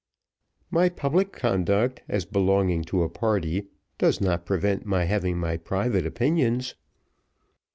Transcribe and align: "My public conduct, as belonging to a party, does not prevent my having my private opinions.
"My 0.71 0.89
public 0.89 1.31
conduct, 1.31 2.01
as 2.09 2.25
belonging 2.25 2.81
to 2.85 3.03
a 3.03 3.07
party, 3.07 3.67
does 3.99 4.19
not 4.19 4.47
prevent 4.47 4.83
my 4.83 5.03
having 5.03 5.37
my 5.37 5.57
private 5.57 6.07
opinions. 6.07 6.73